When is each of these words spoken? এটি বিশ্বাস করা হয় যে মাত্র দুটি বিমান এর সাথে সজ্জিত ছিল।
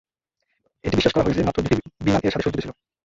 এটি 0.83 0.95
বিশ্বাস 0.95 1.13
করা 1.13 1.25
হয় 1.25 1.35
যে 1.37 1.45
মাত্র 1.47 1.59
দুটি 1.61 1.75
বিমান 2.05 2.21
এর 2.21 2.33
সাথে 2.33 2.45
সজ্জিত 2.45 2.61
ছিল। 2.63 2.71